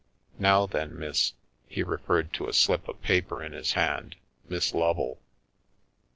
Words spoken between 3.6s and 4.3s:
hand